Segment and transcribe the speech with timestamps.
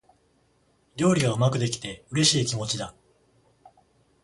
[0.95, 2.95] 料理がうまくできて、嬉しい気持ちだ。